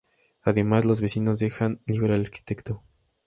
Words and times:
Además, 0.41 0.83
los 0.83 0.99
vecinos 0.99 1.37
dejan 1.37 1.79
libre 1.85 2.15
al 2.15 2.21
arquitecto. 2.21 2.79